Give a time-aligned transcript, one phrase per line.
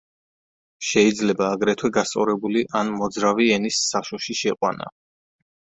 [0.91, 4.95] შეიძლება აგრეთვე გასწორებული ან მოძრავი ენის საშოში შეყვანა.